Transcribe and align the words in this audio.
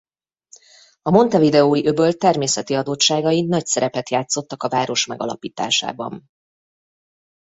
A 1.01 1.09
Montevideói-öböl 1.09 2.13
természeti 2.17 2.73
adottságai 2.75 3.41
nagy 3.45 3.65
szerepet 3.65 4.09
játszottak 4.09 4.63
a 4.63 4.69
város 4.69 5.05
megalapításában. 5.05 6.29